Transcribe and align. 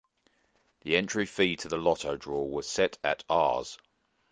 The 0.79 0.95
entry 0.95 1.27
fee 1.27 1.55
to 1.57 1.67
the 1.67 1.77
Lotto 1.77 2.17
draw 2.17 2.41
was 2.45 2.67
set 2.67 2.97
at 3.03 3.23
Rs. 3.31 3.77